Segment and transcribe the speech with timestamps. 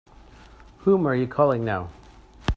[0.79, 1.91] Whom are you calling now?